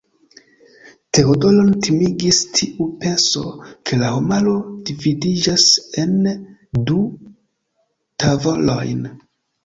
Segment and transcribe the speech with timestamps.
[1.15, 3.43] Teodoron timigis tiu penso,
[3.89, 4.53] ke la homaro
[4.89, 5.65] dividiĝas
[6.05, 6.15] en
[6.87, 6.97] du
[8.25, 9.05] tavolojn.